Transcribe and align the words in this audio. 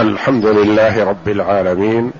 الحمد 0.00 0.46
لله 0.46 1.04
رب 1.04 1.28
العالمين 1.28 2.12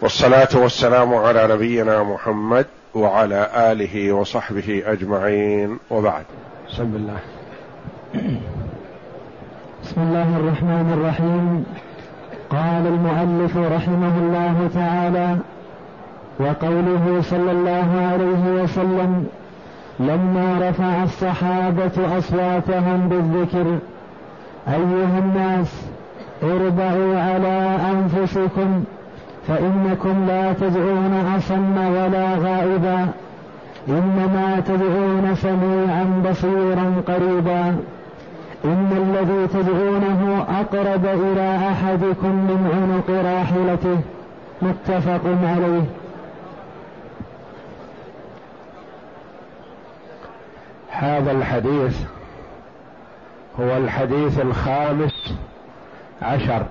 والصلاة 0.00 0.48
والسلام 0.54 1.14
على 1.14 1.48
نبينا 1.54 2.02
محمد 2.02 2.66
وعلى 2.94 3.50
آله 3.56 4.12
وصحبه 4.12 4.82
أجمعين 4.86 5.78
وبعد. 5.90 6.24
بسم 6.68 6.82
الله. 6.82 7.18
بسم 9.84 10.00
الله 10.00 10.36
الرحمن 10.36 10.92
الرحيم. 10.98 11.64
قال 12.50 12.86
المؤلف 12.86 13.56
رحمه 13.56 14.18
الله 14.18 14.70
تعالى 14.74 15.36
وقوله 16.40 17.22
صلى 17.22 17.52
الله 17.52 17.88
عليه 18.12 18.62
وسلم 18.62 19.26
لما 20.00 20.70
رفع 20.70 21.02
الصحابة 21.02 22.18
أصواتهم 22.18 23.08
بالذكر 23.08 23.78
أيها 24.68 25.18
الناس 25.18 25.68
اربعوا 26.42 27.18
على 27.20 27.78
أنفسكم 27.92 28.84
فإنكم 29.48 30.26
لا 30.28 30.52
تدعون 30.52 31.34
أصم 31.36 31.76
ولا 31.76 32.34
غائبا 32.34 33.08
إنما 33.88 34.62
تدعون 34.66 35.34
سميعا 35.34 36.22
بصيرا 36.30 37.02
قريبا 37.06 37.76
إن 38.64 38.90
الذي 38.96 39.48
تدعونه 39.48 40.44
أقرب 40.60 41.06
إلى 41.06 41.56
أحدكم 41.72 42.28
من 42.28 42.70
عنق 42.74 43.10
راحلته 43.24 44.00
متفق 44.62 45.20
عليه. 45.44 45.84
هذا 50.90 51.32
الحديث 51.32 52.00
هو 53.60 53.76
الحديث 53.76 54.40
الخامس 54.40 55.34
عشر 56.22 56.62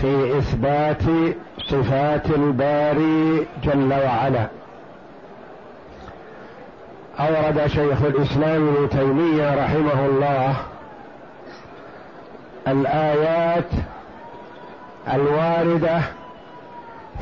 في 0.00 0.38
إثبات 0.38 1.02
صفات 1.68 2.26
الباري 2.26 3.46
جل 3.64 3.92
وعلا. 3.92 4.46
أورد 7.20 7.66
شيخ 7.66 8.02
الإسلام 8.02 8.68
ابن 8.68 8.88
تيمية 8.88 9.54
رحمه 9.64 10.06
الله 10.06 10.54
الآيات 12.68 13.70
الواردة 15.12 16.00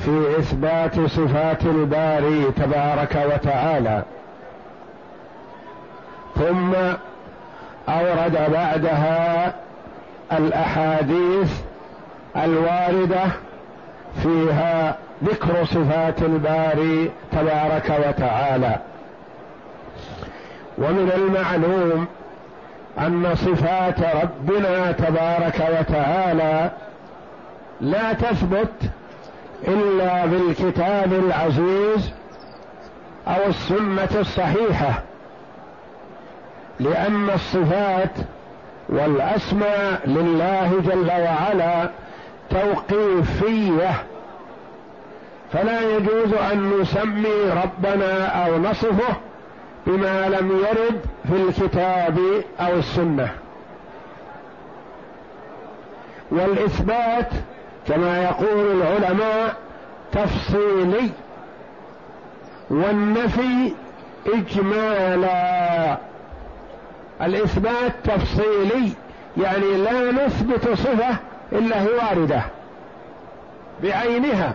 في 0.04 0.38
إثبات 0.38 1.00
صفات 1.00 1.62
الباري 1.62 2.52
تبارك 2.56 3.26
وتعالى. 3.34 4.02
ثم 6.34 6.74
أورد 7.88 8.50
بعدها 8.52 9.54
الأحاديث 10.32 11.52
الواردة 12.36 13.24
فيها 14.22 14.96
ذكر 15.24 15.64
صفات 15.64 16.22
الباري 16.22 17.10
تبارك 17.32 17.92
وتعالى. 18.08 18.76
ومن 20.78 21.12
المعلوم 21.14 22.06
أن 22.98 23.34
صفات 23.34 24.00
ربنا 24.22 24.92
تبارك 24.92 25.68
وتعالى 25.78 26.70
لا 27.80 28.12
تثبت 28.12 28.90
إلا 29.68 30.26
بالكتاب 30.26 31.12
العزيز 31.12 32.12
أو 33.28 33.46
السنة 33.48 34.20
الصحيحة 34.20 35.02
لأن 36.80 37.30
الصفات 37.30 38.10
والأسماء 38.90 40.00
لله 40.06 40.82
جل 40.86 41.10
وعلا 41.10 41.90
توقيفية. 42.50 44.04
فلا 45.52 45.96
يجوز 45.96 46.34
أن 46.34 46.80
نسمي 46.80 47.50
ربنا 47.64 48.26
أو 48.26 48.58
نصفه 48.58 49.14
بما 49.86 50.28
لم 50.28 50.50
يرد 50.50 51.00
في 51.28 51.36
الكتاب 51.36 52.18
أو 52.60 52.76
السنة. 52.78 53.28
والإثبات 56.30 57.28
كما 57.88 58.22
يقول 58.22 58.82
العلماء 58.82 59.56
تفصيلي 60.12 61.10
والنفي 62.70 63.72
اجمالا. 64.26 65.89
الإثبات 67.22 67.92
تفصيلي 68.04 68.92
يعني 69.36 69.76
لا 69.76 70.12
نثبت 70.12 70.68
صفة 70.68 71.16
إلا 71.52 71.82
هي 71.82 71.88
واردة. 71.88 72.42
بعينها. 73.82 74.54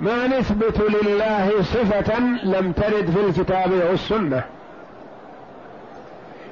ما 0.00 0.26
نثبت 0.26 0.80
لله 0.80 1.62
صفة 1.62 2.18
لم 2.44 2.72
ترد 2.72 3.10
في 3.10 3.20
الكتاب 3.28 3.72
أو 3.72 3.92
السنة 3.92 4.42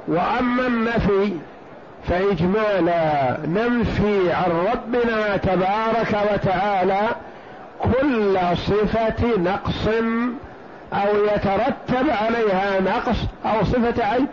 وأما 0.08 0.66
النفي 0.66 1.32
فإجمالا 2.08 3.36
ننفي 3.46 4.32
عن 4.32 4.50
ربنا 4.72 5.36
تبارك 5.36 6.18
وتعالى 6.32 7.08
كل 7.82 8.38
صفة 8.56 9.36
نقص 9.36 9.88
أو 10.92 11.24
يترتب 11.24 12.10
عليها 12.10 12.80
نقص 12.80 13.16
أو 13.44 13.64
صفة 13.64 14.04
عيب. 14.04 14.26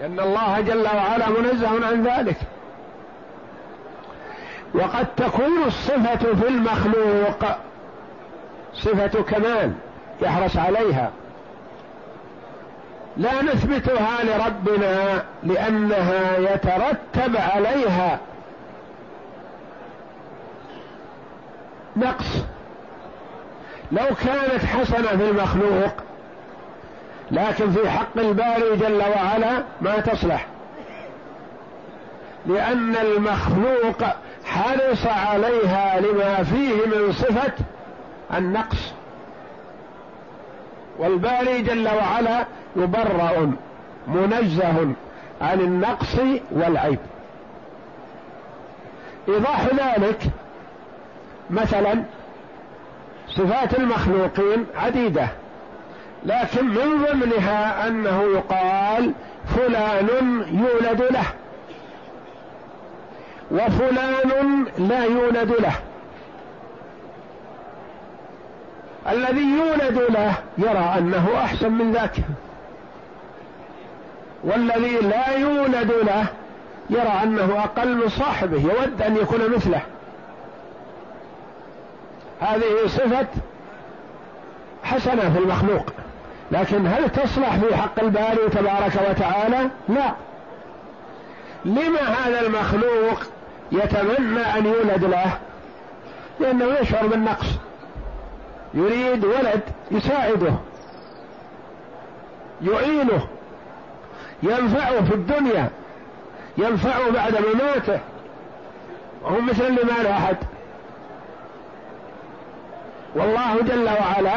لأن 0.00 0.20
الله 0.20 0.60
جل 0.60 0.86
وعلا 0.86 1.28
منزه 1.28 1.86
عن 1.86 2.02
ذلك. 2.02 2.36
وقد 4.74 5.06
تكون 5.16 5.62
الصفة 5.66 6.34
في 6.34 6.48
المخلوق 6.48 7.44
صفة 8.74 9.22
كمال 9.22 9.72
يحرص 10.22 10.56
عليها. 10.56 11.10
لا 13.16 13.42
نثبتها 13.42 14.24
لربنا 14.24 15.24
لأنها 15.42 16.38
يترتب 16.38 17.36
عليها 17.36 18.18
نقص. 21.96 22.44
لو 23.92 24.06
كانت 24.24 24.64
حسنة 24.64 25.08
في 25.08 25.30
المخلوق 25.30 25.92
لكن 27.30 27.70
في 27.70 27.90
حق 27.90 28.18
الباري 28.18 28.76
جل 28.76 29.02
وعلا 29.16 29.62
ما 29.80 30.00
تصلح. 30.00 30.46
لأن 32.46 32.96
المخلوق 32.96 34.04
حرص 34.44 35.06
عليها 35.06 36.00
لما 36.00 36.42
فيه 36.42 36.74
من 36.86 37.12
صفة 37.12 37.52
النقص. 38.34 38.92
والباري 40.98 41.62
جل 41.62 41.88
وعلا 41.88 42.44
مبرأ 42.76 43.52
منزه 44.08 44.94
عن 45.40 45.60
النقص 45.60 46.16
والعيب. 46.50 46.98
إيضاح 49.28 49.66
ذلك 49.66 50.22
مثلا 51.50 52.02
صفات 53.38 53.78
المخلوقين 53.78 54.66
عديدة. 54.76 55.28
لكن 56.24 56.64
من 56.64 57.04
ضمنها 57.04 57.88
أنه 57.88 58.22
يقال 58.22 59.12
فلان 59.56 60.08
يولد 60.52 61.02
له. 61.02 61.26
وفلان 63.50 64.64
لا 64.78 65.04
يولد 65.04 65.52
له. 65.60 65.72
الذي 69.08 69.44
يولد 69.58 69.98
له 70.10 70.34
يرى 70.58 70.94
أنه 70.98 71.28
أحسن 71.36 71.72
من 71.72 71.92
ذاك. 71.92 72.16
والذي 74.44 74.96
لا 74.96 75.36
يولد 75.36 75.92
له 76.02 76.26
يرى 76.90 77.20
أنه 77.22 77.64
أقل 77.64 77.96
من 77.96 78.08
صاحبه 78.08 78.60
يود 78.60 79.02
أن 79.02 79.16
يكون 79.16 79.50
مثله. 79.56 79.82
هذه 82.40 82.86
صفة 82.86 83.26
حسنة 84.84 85.32
في 85.32 85.38
المخلوق. 85.38 85.92
لكن 86.50 86.86
هل 86.86 87.10
تصلح 87.10 87.56
في 87.56 87.76
حق 87.76 88.00
الباري 88.00 88.48
تبارك 88.50 88.92
وتعالى؟ 89.10 89.70
لا. 89.88 90.12
لما 91.64 92.00
هذا 92.00 92.40
المخلوق 92.40 93.22
يتمنى 93.72 94.40
أن 94.40 94.66
يولد 94.66 95.04
له؟ 95.04 95.38
لأنه 96.40 96.64
يشعر 96.64 97.06
بالنقص. 97.06 97.46
يريد 98.74 99.24
ولد 99.24 99.60
يساعده. 99.90 100.54
يعينه. 102.62 103.26
ينفعه 104.42 105.04
في 105.04 105.14
الدنيا. 105.14 105.70
ينفعه 106.58 107.10
بعد 107.10 107.34
مماته 107.34 108.00
وهو 109.22 109.40
مثل 109.40 109.66
اللي 109.66 109.82
ما 109.82 110.02
له 110.02 110.10
أحد. 110.16 110.36
والله 113.18 113.62
جل 113.62 113.88
وعلا 113.88 114.34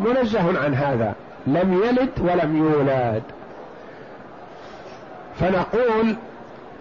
منزه 0.00 0.64
عن 0.64 0.74
هذا. 0.74 1.14
لم 1.46 1.80
يلد 1.84 2.10
ولم 2.18 2.56
يولد. 2.56 3.22
فنقول 5.40 6.16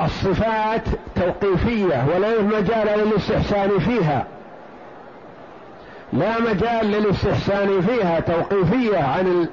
الصفات 0.02 0.82
توقيفية 1.16 2.06
ولا 2.16 2.42
مجال 2.42 3.00
للاستحسان 3.00 3.80
فيها. 3.80 4.26
لا 6.14 6.40
مجال 6.40 6.86
للاستحسان 6.92 7.82
فيها 7.82 8.20
توقيفية 8.20 8.98
عن 8.98 9.48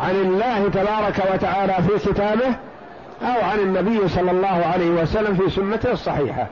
عن 0.00 0.14
الله 0.14 0.68
تبارك 0.68 1.22
وتعالى 1.34 1.74
في 1.88 2.10
كتابه 2.12 2.54
أو 3.22 3.44
عن 3.50 3.58
النبي 3.58 4.08
صلى 4.08 4.30
الله 4.30 4.66
عليه 4.74 4.90
وسلم 4.90 5.34
في 5.34 5.50
سنته 5.50 5.92
الصحيحة. 5.92 6.46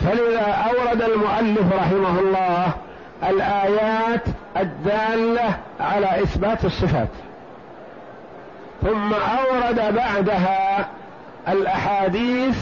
فلذا 0.00 0.70
أورد 0.70 1.02
المؤلف 1.02 1.72
رحمه 1.72 2.18
الله 2.20 2.72
الآيات 3.28 4.22
الدالة 4.56 5.56
على 5.80 6.22
إثبات 6.22 6.64
الصفات. 6.64 7.08
ثم 8.82 9.12
أورد 9.14 9.94
بعدها 9.94 10.88
الأحاديث 11.48 12.58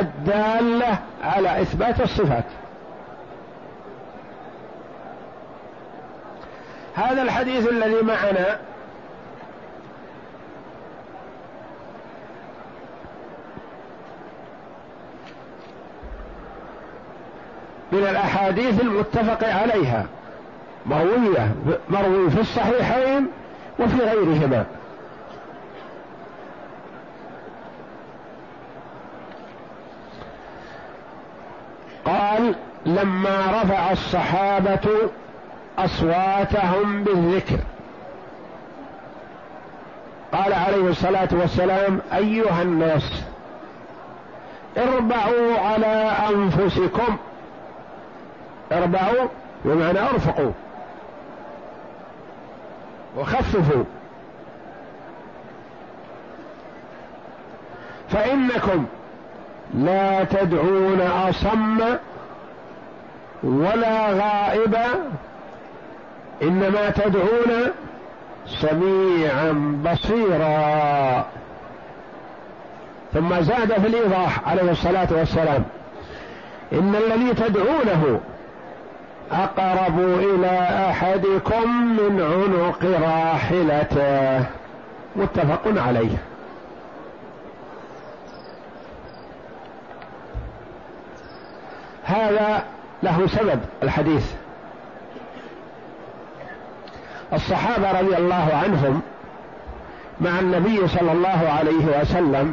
الدالة 0.00 0.98
على 1.24 1.62
إثبات 1.62 2.00
الصفات. 2.00 2.44
هذا 6.94 7.22
الحديث 7.22 7.68
الذي 7.68 8.02
معنا 8.02 8.58
من 18.42 18.58
الأحاديث 18.58 18.80
المتفق 18.80 19.48
عليها 19.48 20.06
مروية 20.86 21.54
مروي 21.90 22.30
في 22.30 22.40
الصحيحين 22.40 23.26
وفي 23.78 23.96
غيرهما. 23.96 24.66
قال 32.04 32.54
لما 32.86 33.62
رفع 33.62 33.90
الصحابة 33.90 34.88
أصواتهم 35.78 37.04
بالذكر. 37.04 37.58
قال 40.32 40.52
عليه 40.52 40.88
الصلاة 40.88 41.28
والسلام 41.32 42.00
أيها 42.14 42.62
الناس 42.62 43.22
اربعوا 44.78 45.58
على 45.58 46.12
أنفسكم 46.30 47.16
اربعوا 48.72 49.28
بمعنى 49.64 50.00
أرفقوا. 50.00 50.50
وخففوا. 53.16 53.84
فإنكم 58.10 58.86
لا 59.74 60.24
تدعون 60.24 61.00
أصم 61.00 61.80
ولا 63.42 64.10
غائبا 64.10 64.86
إنما 66.42 66.90
تدعون 66.90 67.72
سميعا 68.46 69.82
بصيرا. 69.84 71.26
ثم 73.12 73.40
زاد 73.40 73.72
في 73.72 73.86
الإيضاح 73.86 74.48
عليه 74.48 74.70
الصلاة 74.70 75.08
والسلام 75.10 75.64
إن 76.72 76.94
الذي 76.94 77.34
تدعونه 77.34 78.20
أقرب 79.32 79.98
إلى 79.98 80.58
أحدكم 80.90 81.86
من 81.96 82.20
عنق 82.20 83.00
راحلته. 83.02 84.44
متفق 85.16 85.62
عليه. 85.66 86.16
هذا 92.04 92.64
له 93.02 93.26
سبب 93.26 93.60
الحديث. 93.82 94.32
الصحابة 97.32 98.00
رضي 98.00 98.16
الله 98.16 98.50
عنهم 98.64 99.02
مع 100.20 100.38
النبي 100.40 100.88
صلى 100.88 101.12
الله 101.12 101.48
عليه 101.58 102.00
وسلم 102.00 102.52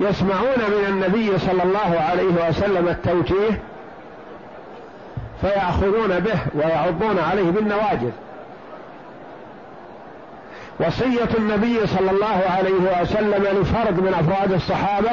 يسمعون 0.00 0.58
من 0.58 0.84
النبي 0.88 1.38
صلى 1.38 1.62
الله 1.62 2.00
عليه 2.10 2.48
وسلم 2.48 2.88
التوجيه 2.88 3.60
فيأخذون 5.40 6.20
به 6.20 6.38
ويعضون 6.54 7.18
عليه 7.18 7.50
بالنواجذ. 7.50 8.10
وصية 10.80 11.28
النبي 11.38 11.86
صلى 11.86 12.10
الله 12.10 12.42
عليه 12.50 13.02
وسلم 13.02 13.60
لفرد 13.60 14.00
من 14.00 14.14
أفراد 14.14 14.52
الصحابة 14.52 15.10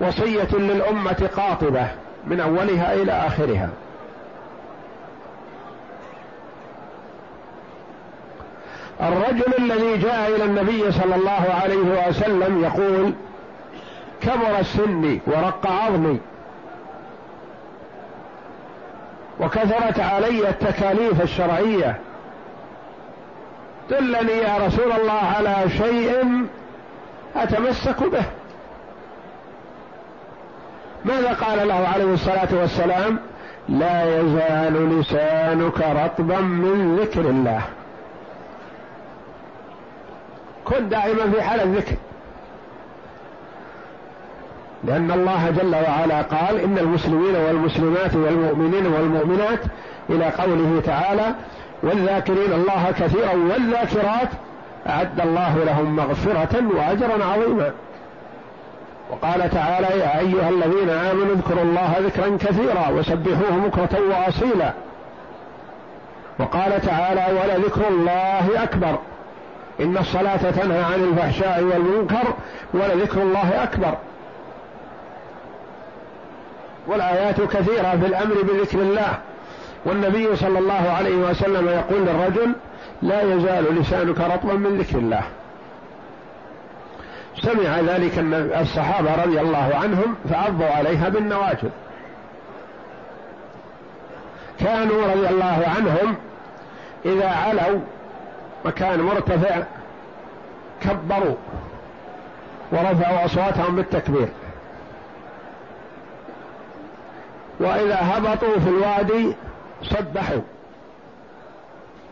وصية 0.00 0.48
للأمة 0.52 1.28
قاطبة 1.36 1.86
من 2.26 2.40
أولها 2.40 2.94
إلى 2.94 3.12
آخرها. 3.12 3.68
الرجل 9.00 9.54
الذي 9.58 9.96
جاء 9.96 10.36
إلى 10.36 10.44
النبي 10.44 10.92
صلى 10.92 11.14
الله 11.14 11.54
عليه 11.62 12.08
وسلم 12.08 12.64
يقول 12.64 13.12
كبر 14.26 14.62
سني 14.62 15.20
ورق 15.26 15.66
عظمي. 15.66 16.18
وكثرت 19.40 20.00
علي 20.00 20.48
التكاليف 20.48 21.22
الشرعية. 21.22 21.96
دلني 23.90 24.32
يا 24.32 24.66
رسول 24.66 24.92
الله 24.92 25.20
على 25.36 25.70
شيء 25.70 26.46
أتمسك 27.36 28.02
به. 28.02 28.24
ماذا 31.04 31.32
قال 31.32 31.68
له 31.68 31.88
عليه 31.94 32.14
الصلاة 32.14 32.48
والسلام؟ 32.52 33.18
لا 33.68 34.20
يزال 34.20 35.00
لسانك 35.00 35.80
رطبا 35.80 36.40
من 36.40 36.96
ذكر 36.96 37.20
الله. 37.20 37.62
كن 40.64 40.88
دائما 40.88 41.30
في 41.30 41.42
حال 41.42 41.60
الذكر. 41.60 41.96
لأن 44.86 45.10
الله 45.10 45.50
جل 45.50 45.74
وعلا 45.74 46.22
قال 46.22 46.60
إن 46.60 46.78
المسلمين 46.78 47.36
والمسلمات 47.36 48.14
والمؤمنين 48.14 48.86
والمؤمنات 48.86 49.60
إلى 50.10 50.24
قوله 50.24 50.82
تعالى 50.84 51.34
والذاكرين 51.82 52.52
الله 52.52 52.92
كثيرا 52.98 53.32
والذاكرات 53.32 54.28
أعد 54.88 55.20
الله 55.20 55.64
لهم 55.64 55.96
مغفرة 55.96 56.62
وأجرا 56.76 57.24
عظيما. 57.24 57.70
وقال 59.10 59.50
تعالى 59.50 59.86
يا 59.98 60.18
أيها 60.18 60.48
الذين 60.48 60.90
آمنوا 60.90 61.34
اذكروا 61.34 61.62
الله 61.62 61.94
ذكرا 62.00 62.36
كثيرا 62.36 62.88
وسبحوه 62.88 63.56
بكرة 63.66 63.98
وأصيلا. 64.10 64.72
وقال 66.38 66.80
تعالى 66.80 67.26
ولذكر 67.40 67.88
الله 67.88 68.62
أكبر. 68.62 68.98
إن 69.80 69.96
الصلاة 69.96 70.50
تنهى 70.50 70.82
عن 70.82 71.04
الفحشاء 71.04 71.62
والمنكر 71.62 72.34
ولذكر 72.74 73.22
الله 73.22 73.62
أكبر. 73.62 73.94
والآيات 76.86 77.40
كثيرة 77.40 77.96
في 78.00 78.06
الأمر 78.06 78.34
بذكر 78.42 78.78
الله. 78.78 79.18
والنبي 79.84 80.36
صلى 80.36 80.58
الله 80.58 80.90
عليه 80.98 81.16
وسلم 81.16 81.68
يقول 81.68 82.02
للرجل 82.06 82.52
لا 83.02 83.22
يزال 83.22 83.80
لسانك 83.80 84.20
رطبا 84.20 84.54
من 84.54 84.78
ذكر 84.78 84.98
الله. 84.98 85.22
سمع 87.42 87.80
ذلك 87.80 88.18
الصحابة 88.60 89.24
رضي 89.24 89.40
الله 89.40 89.70
عنهم 89.82 90.14
فعضوا 90.30 90.66
عليها 90.66 91.08
بالنواجذ. 91.08 91.68
كانوا 94.60 95.06
رضي 95.06 95.28
الله 95.28 95.64
عنهم 95.76 96.16
إذا 97.04 97.28
علوا 97.28 97.80
مكان 98.64 99.00
مرتفع 99.00 99.62
كبروا 100.80 101.36
ورفعوا 102.72 103.24
أصواتهم 103.24 103.76
بالتكبير. 103.76 104.28
وإذا 107.60 107.98
هبطوا 108.00 108.58
في 108.58 108.68
الوادي 108.68 109.34
سبحوا 109.82 110.40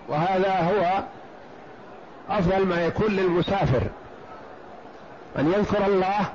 وهذا 0.09 0.61
هو 0.61 1.03
أفضل 2.31 2.67
ما 2.67 2.85
يكون 2.85 3.07
للمسافر. 3.07 3.83
أن 5.39 5.53
يذكر 5.53 5.87
الله 5.87 6.33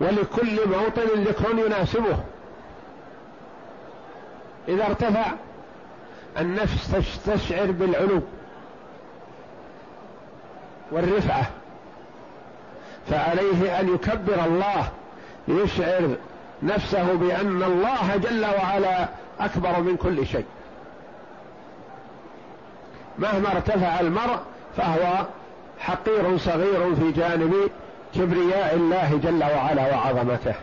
ولكل 0.00 0.68
موطن 0.68 1.22
ذكر 1.22 1.58
يناسبه. 1.66 2.16
إذا 4.68 4.86
ارتفع 4.86 5.32
النفس 6.38 6.92
تستشعر 6.92 7.70
بالعلو 7.70 8.20
والرفعة. 10.92 11.46
فعليه 13.10 13.80
أن 13.80 13.94
يكبر 13.94 14.44
الله 14.44 14.88
ليشعر 15.48 16.16
نفسه 16.62 17.14
بأن 17.14 17.62
الله 17.62 18.16
جل 18.16 18.44
وعلا 18.44 19.08
أكبر 19.40 19.80
من 19.80 19.96
كل 19.96 20.26
شيء. 20.26 20.44
مهما 23.18 23.52
ارتفع 23.52 24.00
المرء 24.00 24.38
فهو 24.76 25.26
حقير 25.78 26.38
صغير 26.38 26.94
في 26.94 27.12
جانب 27.12 27.54
كبرياء 28.14 28.74
الله 28.74 29.20
جل 29.22 29.44
وعلا 29.44 29.96
وعظمته. 29.96 30.54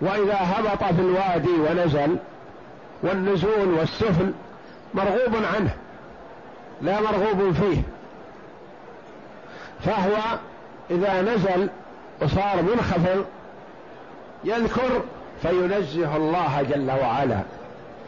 وإذا 0.00 0.38
هبط 0.40 0.84
في 0.84 1.00
الوادي 1.00 1.60
ونزل 1.60 2.16
والنزول 3.02 3.68
والسفل 3.78 4.32
مرغوب 4.94 5.34
عنه 5.54 5.74
لا 6.82 7.00
مرغوب 7.00 7.52
فيه. 7.52 7.82
فهو 9.84 10.16
إذا 10.90 11.22
نزل 11.22 11.68
وصار 12.22 12.62
منخفض 12.62 13.24
يذكر 14.44 15.02
فينزه 15.42 16.16
الله 16.16 16.62
جل 16.62 16.90
وعلا 16.90 17.38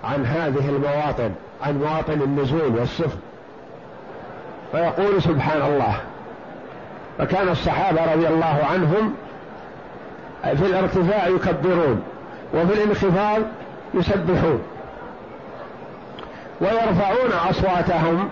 عن 0.05 0.27
هذه 0.27 0.69
المواطن 0.69 1.31
عن 1.63 1.79
مواطن 1.79 2.23
النزول 2.23 2.79
والسفل 2.79 3.19
فيقول 4.73 5.23
سبحان 5.23 5.63
الله 5.63 5.97
فكان 7.19 7.49
الصحابة 7.49 8.15
رضي 8.15 8.29
الله 8.29 8.67
عنهم 8.73 9.15
في 10.43 10.67
الارتفاع 10.67 11.27
يكبرون 11.27 12.03
وفي 12.55 12.75
الانخفاض 12.75 13.43
يسبحون 13.95 14.63
ويرفعون 16.61 17.33
أصواتهم 17.51 18.29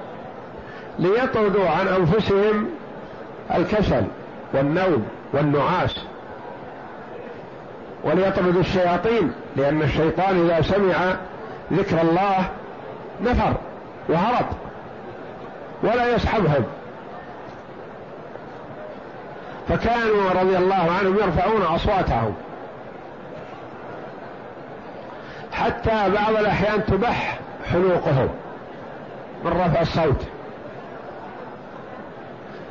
ليطردوا 0.98 1.68
عن 1.68 1.88
أنفسهم 1.88 2.66
الكسل 3.54 4.04
والنوم 4.54 5.06
والنعاس. 5.32 6.04
وليطردوا 8.04 8.60
الشياطين 8.60 9.32
لأن 9.56 9.82
الشيطان 9.82 10.50
إذا 10.50 10.62
سمع 10.62 11.16
ذكر 11.72 12.00
الله 12.00 12.44
نفر 13.20 13.54
وهرب 14.08 14.46
ولا 15.82 16.14
يسحبهم. 16.14 16.64
فكانوا 19.68 20.30
رضي 20.40 20.56
الله 20.56 20.92
عنهم 21.00 21.16
يرفعون 21.16 21.62
أصواتهم. 21.62 22.34
حتى 25.52 26.10
بعض 26.10 26.36
الأحيان 26.38 26.84
تبح 26.86 27.38
حلوقهم 27.72 28.28
من 29.44 29.50
رفع 29.50 29.80
الصوت. 29.80 30.22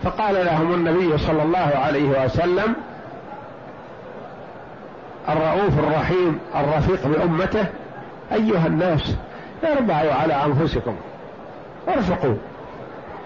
فقال 0.04 0.46
لهم 0.46 0.74
النبي 0.74 1.18
صلى 1.18 1.44
الله 1.44 1.72
عليه 1.76 2.26
وسلم 2.26 2.76
الرؤوف 5.34 5.80
الرحيم 5.80 6.40
الرفيق 6.56 7.08
بأمته 7.08 7.66
أيها 8.34 8.68
الناس 8.68 9.16
اربعوا 9.64 10.14
على 10.14 10.46
أنفسكم. 10.46 10.96
ارفقوا. 11.88 12.36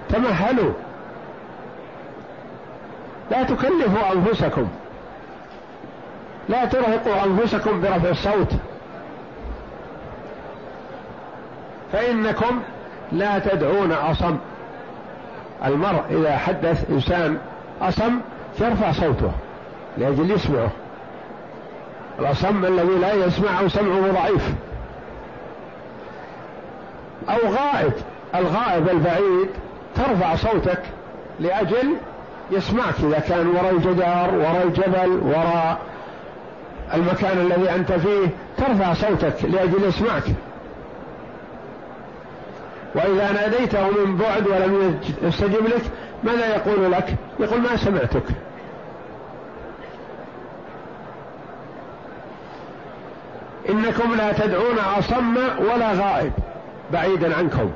تمهلوا. 0.10 0.74
لا 3.32 3.44
تكلفوا 3.44 4.14
أنفسكم. 4.14 4.68
لا 6.50 6.66
ترهقوا 6.66 7.26
أنفسكم 7.26 7.82
برفع 7.82 8.10
الصوت. 8.10 8.54
فإنكم 11.92 12.60
لا 13.12 13.40
تدعون 13.40 13.92
أصم. 13.92 14.38
المرء 15.66 16.02
إذا 16.10 16.38
حدث 16.38 16.90
إنسان 16.90 17.38
أصم 17.82 18.20
يرفع 18.62 18.92
صوته 18.92 19.32
لأجل 19.98 20.32
يسمعه. 20.32 20.70
الأصم 22.20 22.66
الذي 22.66 22.96
لا 23.02 23.14
يسمع 23.14 23.68
سمعه 23.68 24.12
ضعيف. 24.12 24.54
أو 27.30 27.50
غائب 27.50 27.94
الغائب 28.36 28.90
البعيد 28.90 29.50
ترفع 29.96 30.36
صوتك 30.36 30.82
لأجل 31.40 31.96
يسمعك 32.52 32.94
إذا 33.04 33.20
كان 33.20 33.48
وراء 33.48 33.72
الجدار 33.72 34.36
وراء 34.36 34.64
الجبل 34.64 35.22
وراء 35.24 35.80
المكان 36.94 37.38
الذي 37.38 37.76
أنت 37.76 37.92
فيه 37.92 38.28
ترفع 38.58 38.94
صوتك 38.94 39.46
لأجل 39.46 39.84
يسمعك. 39.84 40.24
وإذا 42.96 43.32
ناديته 43.32 43.90
من 43.90 44.18
بعد 44.18 44.48
ولم 44.48 45.00
يستجب 45.22 45.66
لك 45.66 45.82
ماذا 46.24 46.56
يقول 46.56 46.92
لك؟ 46.92 47.16
يقول 47.40 47.62
ما 47.62 47.76
سمعتك. 47.76 48.24
إنكم 53.70 54.16
لا 54.16 54.32
تدعون 54.34 54.80
أصم 55.00 55.36
ولا 55.60 55.92
غائب. 55.92 56.32
بعيدا 56.94 57.38
عنكم. 57.38 57.72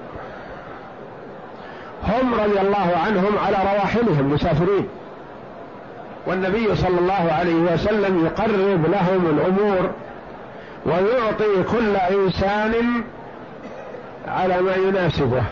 هم 2.04 2.34
رضي 2.34 2.62
الله 2.62 2.98
عنهم 3.06 3.38
على 3.46 3.58
رواحلهم 3.74 4.34
مسافرين. 4.34 4.88
والنبي 6.28 6.76
صلى 6.76 7.00
الله 7.00 7.32
عليه 7.32 7.74
وسلم 7.74 8.26
يقرب 8.26 8.86
لهم 8.92 9.26
الأمور 9.26 9.92
ويعطي 10.86 11.64
كل 11.72 11.96
إنسان 11.96 13.04
على 14.28 14.62
ما 14.62 14.76
يناسبه. 14.76 15.44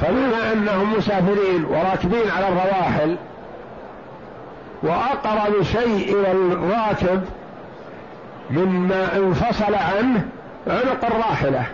فبما 0.00 0.52
أنهم 0.52 0.94
مسافرين 0.98 1.64
وراكبين 1.64 2.30
على 2.36 2.48
الرواحل. 2.48 3.16
وأقرب 4.82 5.62
شيء 5.62 6.14
إلى 6.14 6.32
الراكب 6.32 7.24
مما 8.50 9.16
انفصل 9.16 9.74
عنه 9.74 10.24
عنق 10.66 11.04
الراحلة. 11.04 11.64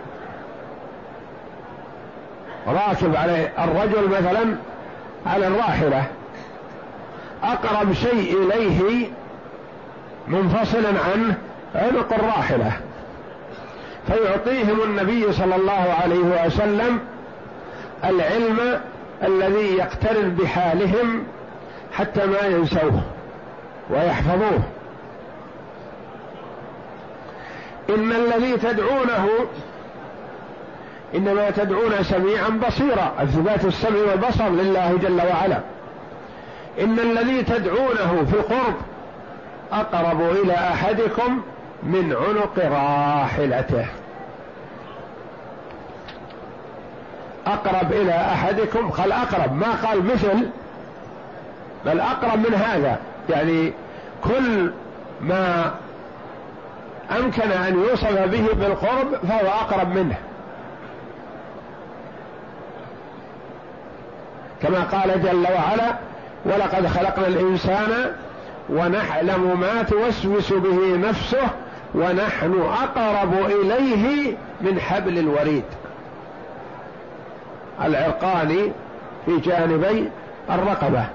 راكب 2.67 3.15
عليه 3.15 3.53
الرجل 3.63 4.09
مثلا 4.09 4.55
على 5.25 5.47
الراحلة. 5.47 6.03
أقرب 7.43 7.93
شيء 7.93 8.37
إليه 8.37 9.07
منفصلا 10.27 10.89
عنه 10.89 11.35
عنق 11.75 12.13
الراحلة. 12.13 12.71
فيعطيهم 14.07 14.81
النبي 14.83 15.33
صلى 15.33 15.55
الله 15.55 15.95
عليه 16.03 16.45
وسلم 16.45 16.99
العلم 18.03 18.79
الذي 19.23 19.77
يقترن 19.77 20.29
بحالهم 20.29 21.23
حتى 21.93 22.25
ما 22.25 22.41
ينسوه 22.47 23.01
ويحفظوه. 23.89 24.59
إن 27.89 28.11
الذي 28.11 28.57
تدعونه 28.57 29.29
إنما 31.15 31.49
تدعون 31.49 32.03
سميعا 32.03 32.49
بصيرا 32.49 33.13
اثبات 33.19 33.65
السمع 33.65 33.99
والبصر 33.99 34.49
لله 34.49 34.97
جل 35.01 35.21
وعلا. 35.21 35.59
إن 36.81 36.99
الذي 36.99 37.43
تدعونه 37.43 38.25
في 38.31 38.33
القرب 38.33 38.73
أقرب 39.71 40.21
إلى 40.21 40.53
أحدكم 40.53 41.41
من 41.83 42.15
عنق 42.15 42.59
راحلته. 42.59 43.85
أقرب 47.47 47.91
إلى 47.91 48.13
أحدكم 48.13 48.89
قال 48.89 49.11
أقرب 49.11 49.53
ما 49.53 49.87
قال 49.87 50.05
مثل 50.05 50.49
بل 51.85 51.99
أقرب 51.99 52.39
من 52.39 52.53
هذا. 52.53 52.99
يعني 53.29 53.73
كل 54.23 54.71
ما 55.21 55.71
أمكن 57.19 57.51
أن 57.51 57.83
يوصف 57.89 58.19
به 58.19 58.47
بالقرب 58.53 59.15
فهو 59.29 59.47
أقرب 59.47 59.95
منه. 59.95 60.15
كما 64.61 64.79
قال 64.79 65.23
جل 65.23 65.43
وعلا 65.43 65.95
ولقد 66.45 66.87
خلقنا 66.87 67.27
الإنسان 67.27 68.11
ونعلم 68.69 69.59
ما 69.59 69.83
توسوس 69.83 70.53
به 70.53 70.97
نفسه 70.97 71.47
ونحن 71.95 72.61
أقرب 72.61 73.33
إليه 73.33 74.35
من 74.61 74.79
حبل 74.79 75.17
الوريد. 75.17 75.63
العرقان 77.83 78.71
في 79.25 79.37
جانبي 79.39 80.09
الرقبة. 80.49 81.05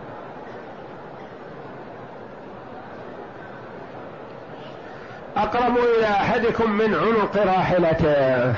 أقرب 5.39 5.77
إلى 5.77 6.07
أحدكم 6.07 6.71
من 6.71 6.95
عنق 6.95 7.37
راحلته. 7.37 8.55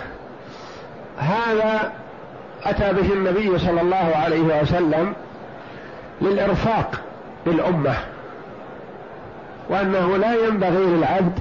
هذا 1.18 1.92
أتى 2.64 2.92
به 2.92 3.12
النبي 3.12 3.58
صلى 3.58 3.80
الله 3.80 4.12
عليه 4.14 4.62
وسلم 4.62 5.14
للإرفاق 6.20 7.00
بالأمة 7.46 7.94
وأنه 9.68 10.16
لا 10.16 10.34
ينبغي 10.46 10.86
للعبد 10.86 11.38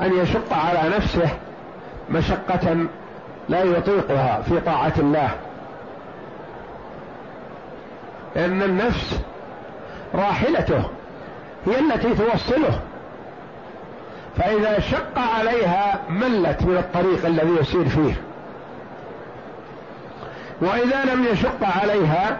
أن 0.00 0.18
يشق 0.18 0.52
على 0.52 0.96
نفسه 0.96 1.28
مشقة 2.10 2.86
لا 3.48 3.62
يطيقها 3.62 4.42
في 4.42 4.60
طاعة 4.60 4.92
الله. 4.98 5.30
لأن 8.36 8.62
النفس 8.62 9.20
راحلته 10.14 10.84
هي 11.66 11.78
التي 11.78 12.14
توصله. 12.14 12.80
فإذا 14.38 14.80
شق 14.80 15.18
عليها 15.18 16.00
ملت 16.08 16.62
من 16.62 16.76
الطريق 16.76 17.26
الذي 17.26 17.56
يسير 17.60 17.88
فيه. 17.88 18.14
وإذا 20.60 21.04
لم 21.14 21.24
يشق 21.24 21.64
عليها 21.82 22.36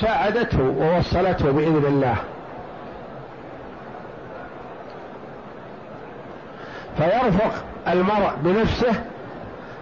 ساعدته 0.00 0.62
ووصلته 0.62 1.50
بإذن 1.50 1.84
الله. 1.86 2.16
فيرفق 6.96 7.64
المرء 7.88 8.32
بنفسه 8.42 8.92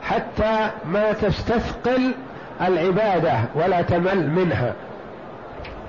حتى 0.03 0.71
ما 0.85 1.13
تستثقل 1.13 2.15
العبادة 2.61 3.35
ولا 3.55 3.83
تمل 3.83 4.31
منها. 4.31 4.73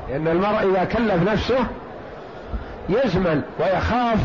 لأن 0.09 0.27
المرء 0.27 0.71
إذا 0.71 0.83
كلف 0.83 1.29
نفسه 1.29 1.65
يزمل 2.89 3.41
ويخاف 3.59 4.19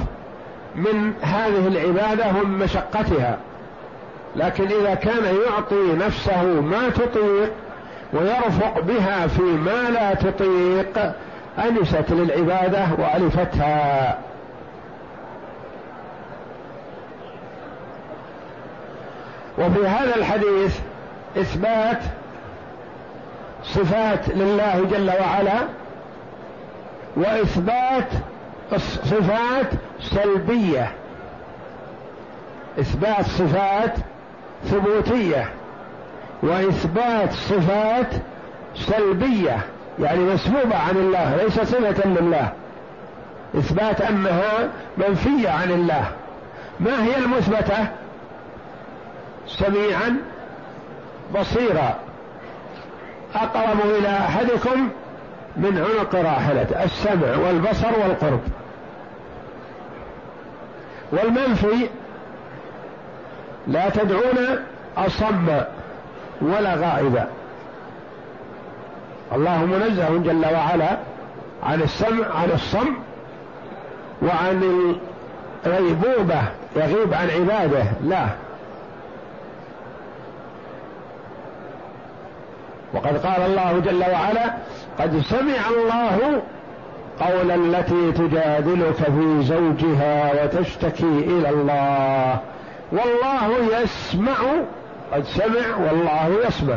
من 0.76 1.12
هذه 1.22 1.68
العبادة 1.68 2.28
ومن 2.28 2.58
مشقتها. 2.58 3.38
لكن 4.36 4.66
إذا 4.66 4.94
كان 4.94 5.24
يعطي 5.24 6.06
نفسه 6.06 6.42
ما 6.44 6.88
تطيق 6.88 7.52
ويرفق 8.12 8.80
بها 8.80 9.26
في 9.26 9.42
ما 9.42 9.90
لا 9.90 10.14
تطيق 10.14 11.14
أنست 11.58 12.10
للعبادة 12.10 12.86
وألفتها. 12.98 14.18
وفي 19.58 19.86
هذا 19.86 20.16
الحديث 20.16 20.78
إثبات 21.36 21.98
صفات 23.64 24.28
لله 24.28 24.86
جل 24.90 25.10
وعلا 25.20 25.58
وإثبات 27.16 28.08
صفات 28.78 29.66
سلبية. 30.00 30.92
إثبات 32.80 33.24
صفات 33.24 33.94
ثبوتية. 34.64 35.48
وإثبات 36.42 37.32
صفات 37.32 38.08
سلبية. 38.74 39.58
يعني 39.98 40.20
مسبوبه 40.20 40.76
عن 40.76 40.96
الله 40.96 41.36
ليس 41.36 41.60
صفة 41.60 42.08
لله. 42.08 42.52
إثبات 43.58 44.00
انها 44.00 44.68
منفية 44.98 45.50
عن 45.50 45.70
الله. 45.70 46.04
ما 46.80 47.04
هي 47.04 47.16
المثبتة؟ 47.16 47.86
سميعا 49.46 50.16
بصيرا. 51.34 51.98
أقرب 53.34 53.80
إلى 53.98 54.08
أحدكم 54.08 54.88
من 55.56 55.78
عنق 55.78 56.14
راحلته 56.14 56.84
السمع 56.84 57.36
والبصر 57.36 57.98
والقرب. 58.02 58.40
والمنفي 61.12 61.88
لا 63.66 63.88
تدعون 63.88 64.58
اصم 64.96 65.48
ولا 66.40 66.74
غائبا 66.74 67.26
الله 69.34 69.64
منزه 69.64 70.18
جل 70.18 70.54
وعلا 70.54 70.96
عن 71.62 71.82
السمع 71.82 72.26
عن 72.34 72.50
الصم 72.54 72.94
وعن 74.22 74.94
الغيبوبة 75.66 76.42
يغيب 76.76 77.14
عن 77.14 77.30
عباده. 77.30 77.84
لا. 78.04 78.26
وقد 82.94 83.26
قال 83.26 83.42
الله 83.42 83.78
جل 83.84 84.04
وعلا 84.10 84.54
قد 84.98 85.20
سمع 85.20 85.68
الله 85.70 86.42
قول 87.22 87.50
التي 87.50 88.12
تجادلك 88.12 88.94
في 88.94 89.42
زوجها 89.42 90.44
وتشتكي 90.44 91.04
إلى 91.04 91.48
الله. 91.48 92.38
والله 92.92 93.80
يسمع 93.80 94.36
قد 95.12 95.24
سمع 95.24 95.76
والله 95.76 96.46
يسمع. 96.46 96.76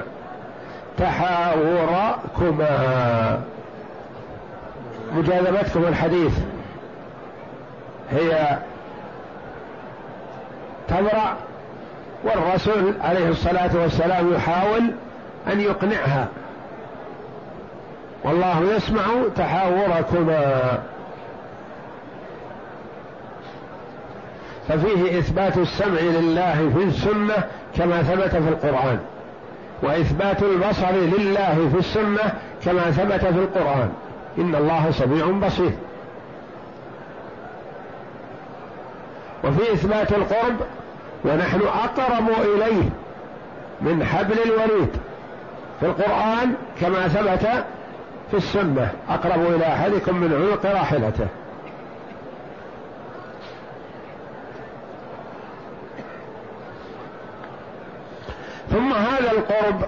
تحاوركما. 0.98 2.70
مجاذبتكم 5.16 5.84
الحديث 5.84 6.40
هي 8.12 8.58
تبرأ 10.88 11.36
والرسول 12.24 12.94
عليه 13.02 13.30
الصلاة 13.30 13.78
والسلام 13.82 14.34
يحاول 14.34 14.92
أن 15.54 15.62
يقنعها. 15.62 16.28
والله 18.26 18.76
يسمع 18.76 19.04
تحاوركما. 19.36 20.80
ففيه 24.68 25.20
إثبات 25.20 25.58
السمع 25.58 26.00
لله 26.00 26.72
في 26.78 26.84
السنة 26.84 27.44
كما 27.78 28.04
ثبت 28.04 28.30
في 28.30 28.50
القرآن 28.50 29.00
وإثبات 29.84 30.44
البصر 30.44 30.92
لله 30.92 31.70
في 31.74 31.80
السنة 31.80 32.34
كما 32.66 32.92
ثبت 32.92 33.26
في 33.26 33.40
القرآن. 33.40 33.90
إن 34.38 34.56
الله 34.56 34.92
سميع 34.92 35.26
بصير. 35.48 35.72
وفي 39.44 39.74
إثبات 39.74 40.12
القرب 40.12 40.56
ونحن 41.26 41.62
أقرب 41.62 42.30
إليه 42.30 42.90
من 43.82 44.06
حبل 44.06 44.36
الوريد. 44.46 44.90
في 45.80 45.86
القرآن 45.86 46.54
كما 46.82 47.08
ثبت 47.08 47.66
في 48.32 48.38
السنة 48.38 48.92
أقرب 49.10 49.42
إلى 49.42 49.68
أحدكم 49.68 50.18
من 50.18 50.34
عنق 50.34 50.66
راحلته. 50.66 51.28
ثم 58.70 58.94
هذا 58.94 59.32
القرب 59.32 59.82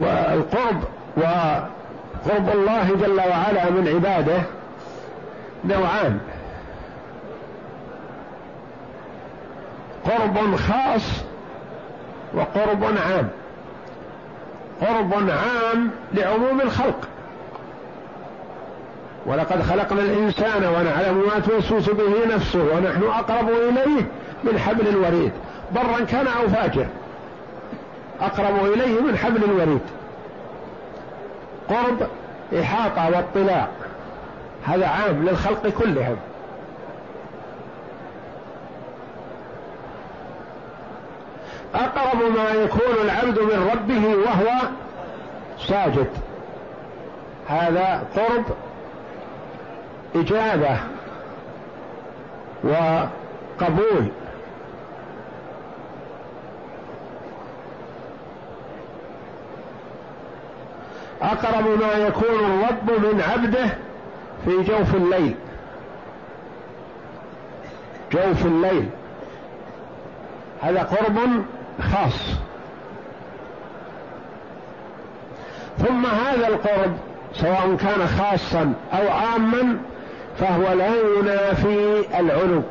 والقرب 0.00 0.82
وقرب 1.16 2.48
الله 2.54 2.94
جل 2.94 3.20
وعلا 3.20 3.70
من 3.70 3.88
عباده 3.88 4.42
نوعان. 5.64 6.18
قرب 10.04 10.56
خاص 10.56 11.24
وقرب 12.34 12.84
عام. 12.84 13.28
قرب 14.80 15.30
عام 15.30 15.90
لعموم 16.14 16.60
الخلق. 16.60 17.08
ولقد 19.26 19.62
خلقنا 19.62 20.00
الإنسان 20.00 20.64
ونعلم 20.64 21.22
ما 21.26 21.38
توسوس 21.38 21.90
به 21.90 22.34
نفسه 22.34 22.64
ونحن 22.74 23.02
أقرب 23.02 23.48
إليه 23.48 24.02
من 24.44 24.58
حبل 24.58 24.88
الوريد. 24.88 25.32
برا 25.74 26.04
كان 26.08 26.26
أو 26.26 26.48
فاجر 26.48 26.86
أقرب 28.20 28.64
إليه 28.64 29.00
من 29.00 29.16
حبل 29.16 29.44
الوريد. 29.44 29.82
قرب 31.68 32.08
إحاطة 32.60 33.10
واطلاع. 33.10 33.68
هذا 34.64 34.86
عام 34.86 35.28
للخلق 35.28 35.68
كلهم 35.68 36.16
اقرب 41.74 42.15
ما 42.34 42.50
يكون 42.50 43.04
العبد 43.04 43.38
من 43.38 43.70
ربه 43.72 44.16
وهو 44.16 44.68
ساجد. 45.66 46.10
هذا 47.48 48.04
قرب 48.16 48.44
إجابة 50.14 50.78
وقبول. 52.64 54.06
أقرب 61.22 61.64
ما 61.80 61.92
يكون 61.92 62.44
الرب 62.44 62.90
من 62.90 63.20
عبده 63.20 63.66
في 64.44 64.62
جوف 64.62 64.94
الليل. 64.94 65.34
جوف 68.12 68.46
الليل. 68.46 68.88
هذا 70.62 70.82
قرب 70.82 71.18
خاص. 71.82 72.36
ثم 75.78 76.06
هذا 76.06 76.48
القرب 76.48 76.96
سواء 77.32 77.76
كان 77.76 78.06
خاصا 78.06 78.72
أو 78.92 79.08
عاما 79.08 79.78
فهو 80.38 80.72
لا 80.72 80.90
ينافي 81.18 82.04
العلو 82.20 82.62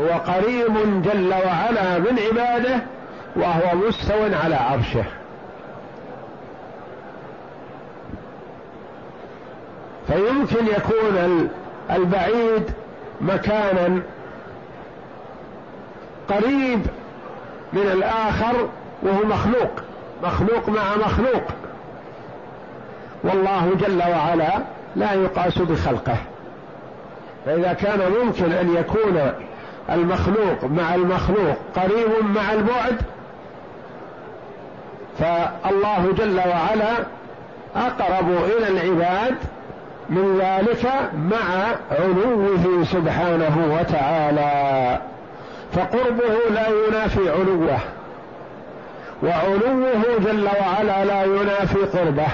هو 0.00 0.08
قريب 0.08 1.02
جل 1.02 1.34
وعلا 1.46 1.98
من 1.98 2.18
عباده 2.30 2.80
وهو 3.36 3.76
مستو 3.76 4.22
على 4.44 4.54
عرشه. 4.54 5.04
فيمكن 10.06 10.66
يكون 10.66 11.48
البعيد 11.90 12.70
مكانا 13.20 14.02
قريب 16.28 16.86
من 17.72 17.82
الآخر 17.92 18.68
وهو 19.02 19.24
مخلوق. 19.24 19.70
مخلوق 20.22 20.68
مع 20.68 20.96
مخلوق. 21.06 21.42
والله 23.24 23.70
جل 23.80 23.98
وعلا 23.98 24.52
لا 24.96 25.12
يقاس 25.12 25.58
بخلقه. 25.58 26.16
فإذا 27.46 27.72
كان 27.72 28.00
ممكن 28.22 28.52
أن 28.52 28.74
يكون 28.74 29.32
المخلوق 29.90 30.64
مع 30.64 30.94
المخلوق 30.94 31.56
قريب 31.76 32.24
مع 32.34 32.52
البعد 32.52 32.96
فالله 35.18 36.12
جل 36.18 36.38
وعلا 36.38 36.92
أقرب 37.76 38.30
إلى 38.30 38.68
العباد 38.68 39.34
من 40.10 40.38
ذلك 40.38 40.86
مع 41.30 41.74
علوه 41.90 42.84
سبحانه 42.84 43.78
وتعالى. 43.80 45.00
فقربه 45.74 46.50
لا 46.50 46.68
ينافي 46.68 47.30
علوه. 47.30 47.78
وعلوه 49.22 50.18
جل 50.24 50.48
وعلا 50.60 51.04
لا 51.04 51.24
ينافي 51.24 51.78
قربه. 51.78 52.26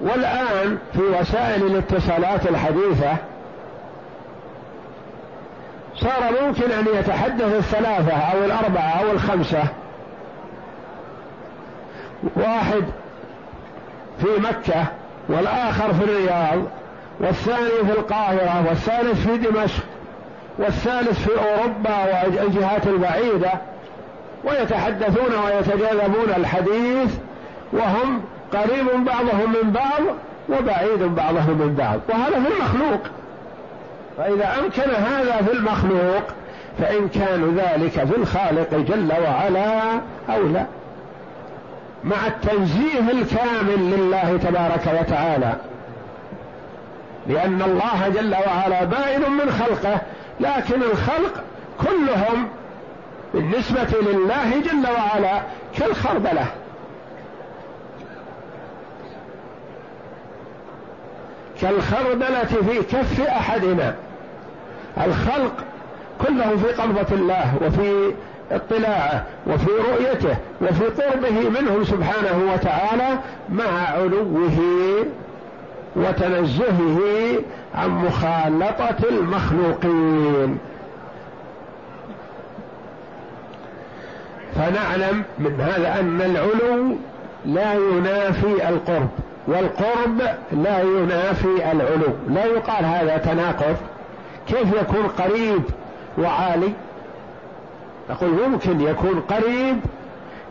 والآن 0.00 0.78
في 0.92 1.00
وسائل 1.20 1.62
الاتصالات 1.66 2.46
الحديثة 2.46 3.16
صار 5.96 6.32
ممكن 6.42 6.70
أن 6.70 6.86
يتحدث 6.94 7.54
الثلاثة 7.54 8.16
أو 8.16 8.44
الأربعة 8.44 9.00
أو 9.00 9.10
الخمسة. 9.10 9.64
واحد 12.36 12.84
في 14.18 14.28
مكة 14.38 14.84
والآخر 15.28 15.94
في 15.94 16.04
الرياض 16.04 16.62
والثاني 17.20 17.84
في 17.86 17.98
القاهرة 17.98 18.64
والثالث 18.68 19.26
في 19.26 19.36
دمشق. 19.36 19.82
والثالث 20.58 21.28
في 21.28 21.30
أوروبا 21.38 22.24
والجهات 22.24 22.86
البعيدة 22.86 23.50
ويتحدثون 24.44 25.44
ويتجاذبون 25.44 26.30
الحديث 26.36 27.14
وهم 27.72 28.22
قريب 28.52 29.04
بعضهم 29.04 29.54
من 29.62 29.70
بعض 29.70 30.02
وبعيد 30.48 31.02
بعضهم 31.02 31.58
من 31.58 31.74
بعض 31.74 32.00
وهذا 32.08 32.44
في 32.44 32.52
المخلوق. 32.56 33.00
فإذا 34.18 34.58
أمكن 34.58 34.90
هذا 34.90 35.36
في 35.46 35.52
المخلوق 35.52 36.22
فإمكان 36.78 37.56
ذلك 37.58 38.04
في 38.04 38.16
الخالق 38.16 38.74
جل 38.74 39.12
وعلا 39.22 40.00
أولى 40.28 40.66
مع 42.04 42.26
التنزيه 42.26 43.10
الكامل 43.10 43.90
لله 43.90 44.36
تبارك 44.36 45.00
وتعالى 45.00 45.52
لأن 47.26 47.62
الله 47.62 48.08
جل 48.08 48.34
وعلا 48.46 48.84
بائن 48.84 49.32
من 49.32 49.50
خلقه 49.50 50.00
لكن 50.40 50.82
الخلق 50.82 51.44
كلهم 51.80 52.48
بالنسبة 53.34 53.98
لله 54.02 54.60
جل 54.60 54.86
وعلا 54.90 55.42
كالخردلة 55.78 56.46
كالخردلة 61.60 62.44
في 62.44 62.82
كف 62.82 63.20
أحدنا. 63.20 63.94
الخلق 65.06 65.52
كله 66.26 66.56
في 66.56 66.82
قبضة 66.82 67.16
الله 67.16 67.54
وفي 67.62 68.14
اطلاعه 68.50 69.24
وفي 69.46 69.70
رؤيته 69.70 70.36
وفي 70.60 70.84
قربه 71.02 71.48
منهم 71.60 71.84
سبحانه 71.84 72.52
وتعالى 72.54 73.18
مع 73.48 73.88
علوه. 73.88 74.58
وتنزهه 75.98 77.00
عن 77.74 77.90
مخالطة 77.90 79.08
المخلوقين. 79.10 80.58
فنعلم 84.54 85.22
من 85.38 85.60
هذا 85.60 86.00
أن 86.00 86.20
العلو 86.20 86.96
لا 87.44 87.74
ينافي 87.74 88.68
القرب 88.68 89.08
والقرب 89.46 90.20
لا 90.52 90.80
ينافي 90.82 91.72
العلو. 91.72 92.12
لا 92.28 92.44
يقال 92.44 92.84
هذا 92.84 93.16
تناقض. 93.16 93.76
كيف 94.48 94.72
يكون 94.82 95.06
قريب 95.18 95.62
وعالي؟ 96.18 96.72
نقول 98.10 98.30
ممكن 98.48 98.80
يكون 98.80 99.20
قريب 99.20 99.80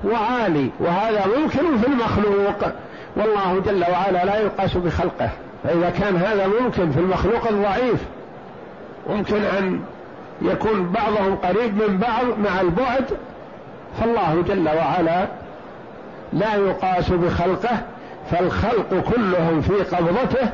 وعالي 0.06 0.70
وهذا 0.80 1.26
ممكن 1.38 1.78
في 1.78 1.88
المخلوق. 1.88 2.72
والله 3.18 3.62
جل 3.66 3.86
وعلا 3.92 4.26
لا 4.26 4.36
يقاس 4.38 4.78
بخلقه. 4.78 5.30
فإذا 5.64 5.90
كان 5.90 6.16
هذا 6.18 6.48
ممكن 6.48 6.92
في 6.92 7.00
المخلوق 7.00 7.48
الضعيف 7.48 8.04
ممكن 9.10 9.42
أن 9.44 9.80
يكون 10.42 10.90
بعضهم 10.90 11.36
قريب 11.36 11.76
من 11.76 11.98
بعض 11.98 12.26
مع 12.44 12.62
البعد 12.62 13.06
فالله 14.00 14.44
جل 14.48 14.70
وعلا 14.70 15.28
لا 16.34 16.56
يقاس 16.56 17.10
بخلقه 17.10 17.78
فالخلق 18.32 18.90
كلهم 18.90 19.62
في 19.62 19.96
قبضته 19.96 20.50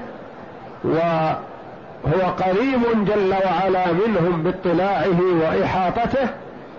وهو 0.84 2.32
قريب 2.39 3.06
جل 3.06 3.34
وعلا 3.45 3.86
منهم 3.91 4.43
باطلاعه 4.43 5.19
وإحاطته 5.41 6.30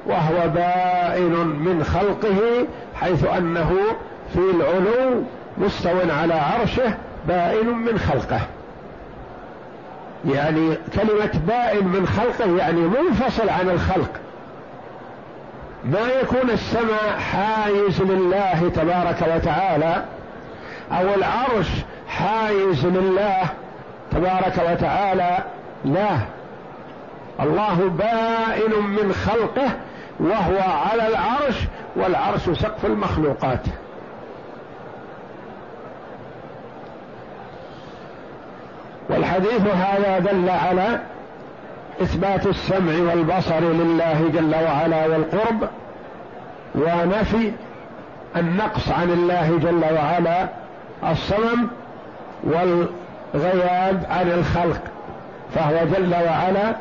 وهو 0.07 0.49
بائن 0.55 1.33
من 1.47 1.85
خلقه 1.85 2.67
حيث 2.95 3.25
أنه 3.25 3.77
في 4.33 4.39
العلو 4.39 5.23
مستو 5.59 5.99
على 6.11 6.35
عرشه 6.35 6.95
بائن 7.29 7.69
من 7.69 7.99
خلقه. 7.99 8.41
يعني 10.25 10.75
كلمة 10.95 11.41
بائن 11.47 11.87
من 11.87 12.07
خلقه 12.07 12.57
يعني 12.57 12.81
منفصل 12.81 13.49
عن 13.49 13.71
الخلق. 13.71 14.11
ما 15.85 16.07
يكون 16.23 16.51
السماء 16.51 17.19
حايز 17.19 18.03
لله 18.03 18.71
تبارك 18.75 19.37
وتعالى 19.37 20.05
أو 20.93 21.15
العرش 21.15 21.69
حايز 22.09 22.87
لله 22.87 23.43
تبارك 24.11 24.55
وتعالى 24.71 25.39
لا. 25.85 26.17
الله 27.41 27.75
بائن 27.99 28.85
من 28.85 29.13
خلقه 29.13 29.71
وهو 30.21 30.59
على 30.59 31.07
العرش 31.09 31.57
والعرش 31.97 32.43
سقف 32.43 32.87
المخلوقات. 32.87 33.61
والحديث 39.09 39.61
هذا 39.61 40.19
دل 40.19 40.51
على 40.51 41.01
إثبات 42.03 42.47
السمع 42.47 42.93
والبصر 42.93 43.61
لله 43.61 44.31
جل 44.35 44.55
وعلا 44.55 45.07
والقرب 45.07 45.69
ونفي 46.75 47.53
النقص 48.37 48.89
عن 48.89 49.11
الله 49.11 49.59
جل 49.59 49.85
وعلا 49.95 50.49
الصمم 51.11 51.69
والغياب 52.45 54.07
عن 54.11 54.31
الخلق 54.31 54.81
فهو 55.55 55.77
جل 55.97 56.15
وعلا 56.15 56.77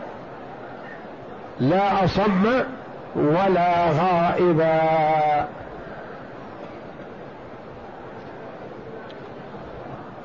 لا 1.59 2.05
أصم 2.05 2.63
ولا 3.15 3.89
غائبا 3.89 4.79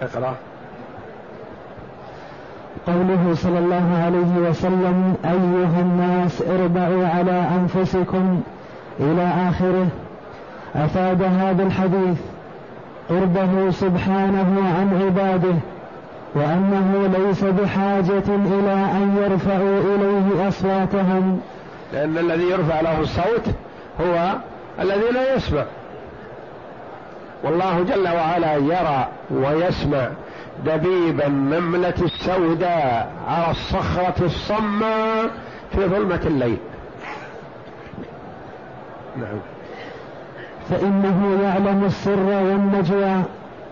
اقرأ. 0.02 0.34
قوله 2.86 3.34
صلى 3.34 3.58
الله 3.58 4.02
عليه 4.04 4.48
وسلم 4.50 5.14
أيها 5.24 5.80
الناس 5.80 6.42
اربعوا 6.42 7.06
على 7.06 7.44
أنفسكم 7.60 8.40
إلى 9.00 9.32
آخره. 9.48 9.86
أفاد 10.74 11.22
هذا 11.22 11.62
الحديث 11.62 12.18
قربه 13.08 13.70
سبحانه 13.70 14.62
عن 14.78 15.02
عباده 15.04 15.54
وأنه 16.34 17.18
ليس 17.18 17.44
بحاجة 17.44 18.28
إلى 18.28 18.72
أن 18.72 19.16
يرفعوا 19.22 19.80
إليه 19.94 20.48
أصواتهم. 20.48 21.40
لأن 21.92 22.18
الذي 22.18 22.44
يرفع 22.44 22.80
له 22.80 23.00
الصوت 23.00 23.46
هو 24.00 24.32
الذي 24.80 25.10
لا 25.14 25.34
يسمع. 25.34 25.64
والله 27.44 27.82
جل 27.82 28.08
وعلا 28.08 28.54
يرى 28.54 29.08
ويسمع. 29.30 30.08
دبيب 30.64 31.20
النملة 31.20 31.94
السوداء 32.02 33.12
على 33.28 33.50
الصخرة 33.50 34.24
الصماء 34.24 35.30
في 35.72 35.86
ظلمة 35.86 36.20
الليل. 36.26 36.56
نعم. 39.16 39.38
فإنه 40.70 41.40
يعلم 41.42 41.84
السر 41.84 42.20
والنجوى. 42.20 43.22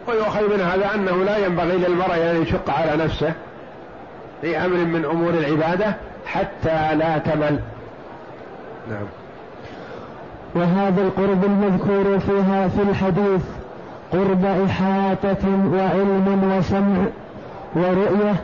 ويؤخذ 0.09 0.57
من 0.57 0.61
هذا 0.61 0.95
أنه 0.95 1.25
لا 1.25 1.47
ينبغي 1.47 1.77
للمرء 1.77 2.15
أن 2.15 2.43
يشق 2.43 2.71
على 2.71 3.05
نفسه 3.05 3.33
في 4.41 4.59
أمر 4.59 4.77
من 4.77 5.05
أمور 5.05 5.31
العبادة 5.31 5.97
حتى 6.27 6.95
لا 6.95 7.19
تمل. 7.19 7.61
نعم. 8.91 9.07
وهذا 10.55 11.03
القرب 11.03 11.45
المذكور 11.45 12.19
فيها 12.19 12.69
في 12.69 12.83
الحديث 12.83 13.43
قرب 14.13 14.45
إحاطة 14.45 15.49
وعلم 15.73 16.53
وسمع 16.59 17.07
ورؤية 17.75 18.35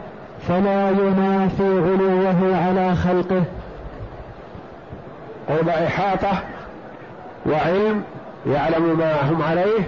فلا 0.48 0.90
ينافي 0.90 1.62
علوه 1.62 2.56
على 2.66 2.94
خلقه. 2.96 3.42
قرب 5.48 5.68
إحاطة 5.68 6.42
وعلم 7.46 8.02
يعلم 8.46 8.98
ما 8.98 9.30
هم 9.30 9.42
عليه 9.42 9.80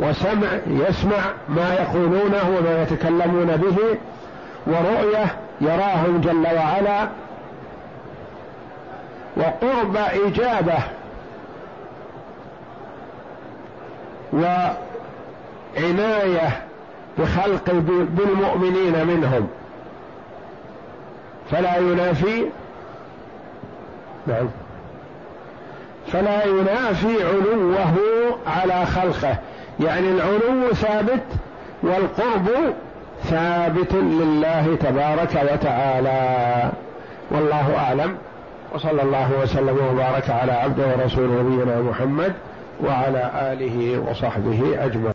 وسمع 0.00 0.48
يسمع 0.66 1.20
ما 1.48 1.74
يقولونه 1.74 2.58
وما 2.58 2.82
يتكلمون 2.82 3.56
به 3.56 3.76
ورؤية 4.66 5.26
يراهم 5.60 6.20
جل 6.20 6.46
وعلا 6.56 7.08
وقرب 9.36 9.96
إجابة 9.96 10.78
وعنايه 15.76 16.62
بخلق 17.18 17.70
بالمؤمنين 18.10 19.06
منهم. 19.06 19.48
فلا 21.50 21.76
ينافي 21.76 22.46
نعم. 24.26 24.48
فلا 26.12 26.44
ينافي 26.44 27.24
علوه 27.24 27.94
على 28.46 28.86
خلقه. 28.86 29.36
يعني 29.80 30.08
العلو 30.08 30.72
ثابت 30.72 31.24
والقرب 31.82 32.74
ثابت 33.24 33.94
لله 33.94 34.76
تبارك 34.80 35.52
وتعالى. 35.52 36.70
والله 37.30 37.76
أعلم. 37.76 38.16
وصلى 38.74 39.02
الله 39.02 39.30
وسلم 39.42 39.78
وبارك 39.92 40.30
على 40.30 40.52
عبده 40.52 40.84
ورسول 40.86 41.30
نبينا 41.30 41.80
محمد 41.80 42.32
وعلى 42.84 43.30
آله 43.34 44.04
وصحبه 44.10 44.84
أجمعين. 44.84 45.04